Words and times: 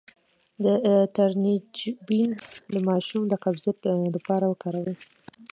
د 0.63 0.65
ترنجبین 1.15 2.31
د 2.73 2.75
ماشوم 2.87 3.23
د 3.29 3.33
قبضیت 3.43 3.79
لپاره 4.15 4.45
وکاروئ 4.47 4.95